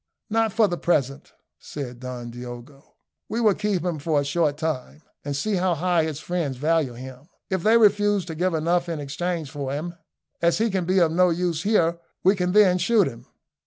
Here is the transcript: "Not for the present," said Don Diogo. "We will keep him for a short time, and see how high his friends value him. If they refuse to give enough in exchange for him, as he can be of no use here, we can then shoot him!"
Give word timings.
"Not 0.31 0.51
for 0.51 0.67
the 0.67 0.79
present," 0.79 1.31
said 1.59 1.99
Don 1.99 2.31
Diogo. 2.31 2.95
"We 3.29 3.39
will 3.39 3.53
keep 3.53 3.83
him 3.85 3.99
for 3.99 4.19
a 4.19 4.25
short 4.25 4.57
time, 4.57 5.03
and 5.23 5.35
see 5.35 5.57
how 5.57 5.75
high 5.75 6.05
his 6.05 6.19
friends 6.19 6.57
value 6.57 6.93
him. 6.95 7.29
If 7.51 7.61
they 7.61 7.77
refuse 7.77 8.25
to 8.25 8.33
give 8.33 8.55
enough 8.55 8.89
in 8.89 8.99
exchange 8.99 9.51
for 9.51 9.71
him, 9.71 9.93
as 10.41 10.57
he 10.57 10.71
can 10.71 10.85
be 10.85 10.97
of 10.97 11.11
no 11.11 11.29
use 11.29 11.61
here, 11.61 11.99
we 12.23 12.35
can 12.35 12.51
then 12.53 12.79
shoot 12.79 13.05
him!" 13.07 13.27